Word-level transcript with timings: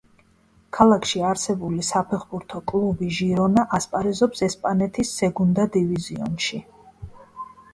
ქალაქში 0.75 1.19
არსებული 1.31 1.83
საფეხბურთო 1.89 2.61
კლუბი 2.71 3.11
„ჟირონა“ 3.19 3.67
ასპარეზობს 3.79 4.41
ესპანეთის 4.49 5.13
სეგუნდა 5.21 5.67
დივიზიონში. 5.77 6.65